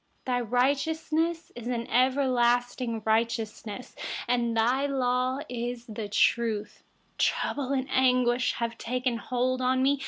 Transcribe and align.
142Your 0.25 0.51
righteousness 0.51 1.51
is 1.55 1.67
an 1.67 1.85
everlasting 1.85 3.03
righteousness. 3.05 3.95
Your 4.27 4.87
law 4.87 5.41
is 5.47 5.85
truth. 6.09 6.83
143Trouble 7.19 7.77
and 7.77 7.87
anguish 7.91 8.53
have 8.53 8.79
taken 8.79 9.17
hold 9.17 9.61
of 9.61 9.77
me. 9.77 9.99